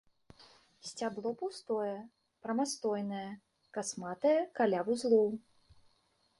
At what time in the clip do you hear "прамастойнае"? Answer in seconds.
2.45-3.29